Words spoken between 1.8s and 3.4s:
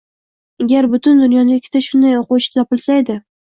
shunday o’quvchi topilsa edi.